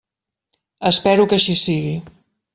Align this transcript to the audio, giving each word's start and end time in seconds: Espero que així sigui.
Espero 0.91 1.27
que 1.33 1.39
així 1.41 1.57
sigui. 1.65 1.95